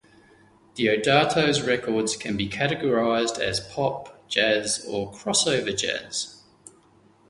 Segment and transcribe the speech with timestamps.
[0.73, 6.41] Deodato's records can be categorized as pop, jazz or crossover jazz.